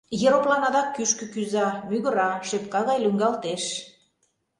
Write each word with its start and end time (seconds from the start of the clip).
Ероплан 0.25 0.61
адак 0.67 0.87
кӱшкӧ 0.95 1.25
кӱза, 1.33 1.67
мӱгыра, 1.89 2.29
шепка 2.47 2.79
гай 2.87 2.97
лӱҥгалтеш. 3.03 3.63